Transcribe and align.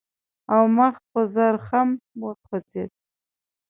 او 0.53 0.61
مخ 0.77 0.95
په 1.11 1.21
زرخم 1.35 1.89
وخوځېد. 2.23 2.91